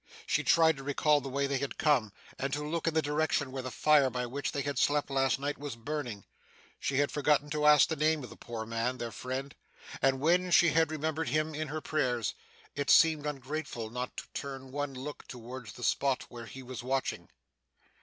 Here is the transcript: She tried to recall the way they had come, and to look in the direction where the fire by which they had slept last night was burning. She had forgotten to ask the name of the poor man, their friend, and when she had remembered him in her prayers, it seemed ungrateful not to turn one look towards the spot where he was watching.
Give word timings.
She 0.25 0.43
tried 0.43 0.77
to 0.77 0.83
recall 0.83 1.21
the 1.21 1.29
way 1.29 1.45
they 1.45 1.59
had 1.59 1.77
come, 1.77 2.11
and 2.39 2.51
to 2.53 2.65
look 2.67 2.87
in 2.87 2.95
the 2.95 3.03
direction 3.03 3.51
where 3.51 3.61
the 3.61 3.69
fire 3.69 4.09
by 4.09 4.25
which 4.25 4.51
they 4.51 4.63
had 4.63 4.79
slept 4.79 5.11
last 5.11 5.37
night 5.37 5.59
was 5.59 5.75
burning. 5.75 6.25
She 6.79 6.97
had 6.97 7.11
forgotten 7.11 7.51
to 7.51 7.67
ask 7.67 7.87
the 7.87 7.95
name 7.95 8.23
of 8.23 8.31
the 8.31 8.35
poor 8.35 8.65
man, 8.65 8.97
their 8.97 9.11
friend, 9.11 9.53
and 10.01 10.19
when 10.19 10.49
she 10.49 10.69
had 10.69 10.89
remembered 10.89 11.29
him 11.29 11.53
in 11.53 11.67
her 11.67 11.81
prayers, 11.81 12.33
it 12.73 12.89
seemed 12.89 13.27
ungrateful 13.27 13.91
not 13.91 14.17
to 14.17 14.23
turn 14.33 14.71
one 14.71 14.95
look 14.95 15.27
towards 15.27 15.73
the 15.73 15.83
spot 15.83 16.23
where 16.29 16.47
he 16.47 16.63
was 16.63 16.81
watching. 16.81 17.29